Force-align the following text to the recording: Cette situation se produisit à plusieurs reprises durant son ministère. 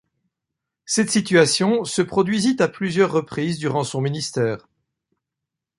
Cette 0.87 1.11
situation 1.11 1.83
se 1.83 2.01
produisit 2.01 2.55
à 2.59 2.67
plusieurs 2.67 3.11
reprises 3.11 3.59
durant 3.59 3.83
son 3.83 4.01
ministère. 4.01 4.67